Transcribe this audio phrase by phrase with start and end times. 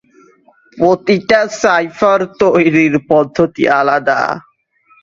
[0.77, 4.19] প্রতিটা সাইফার তৈরির পদ্ধতি আলাদা।